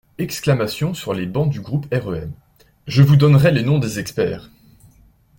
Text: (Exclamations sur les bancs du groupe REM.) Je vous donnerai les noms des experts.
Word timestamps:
(Exclamations 0.17 0.95
sur 0.95 1.13
les 1.13 1.27
bancs 1.27 1.51
du 1.51 1.61
groupe 1.61 1.85
REM.) 1.93 2.31
Je 2.87 3.03
vous 3.03 3.17
donnerai 3.17 3.51
les 3.51 3.61
noms 3.61 3.77
des 3.77 3.99
experts. 3.99 4.49